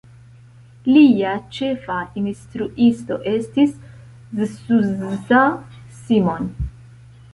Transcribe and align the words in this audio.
Lia 0.93 1.33
ĉefa 1.57 1.97
instruisto 2.21 3.19
estis 3.33 3.75
Zsuzsa 4.55 5.45
Simon. 6.03 6.51